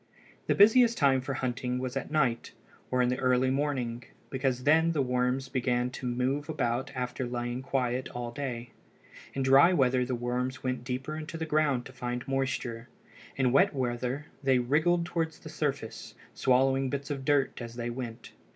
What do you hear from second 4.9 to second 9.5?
the worms began to move about after lying quiet all day. In